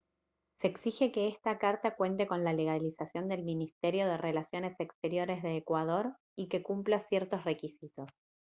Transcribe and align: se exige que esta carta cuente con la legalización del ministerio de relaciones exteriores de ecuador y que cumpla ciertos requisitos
se 0.57 0.65
exige 0.67 1.11
que 1.11 1.27
esta 1.27 1.59
carta 1.59 1.95
cuente 1.95 2.25
con 2.25 2.43
la 2.43 2.53
legalización 2.53 3.27
del 3.27 3.43
ministerio 3.43 4.07
de 4.07 4.17
relaciones 4.17 4.73
exteriores 4.79 5.43
de 5.43 5.57
ecuador 5.57 6.15
y 6.35 6.47
que 6.49 6.63
cumpla 6.63 7.01
ciertos 7.01 7.43
requisitos 7.43 8.09